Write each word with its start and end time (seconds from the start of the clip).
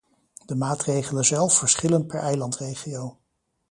De 0.45 0.55
maatregelen 0.55 1.25
zelf 1.25 1.57
verschillen 1.57 2.05
per 2.05 2.19
eilandregio. 2.19 3.19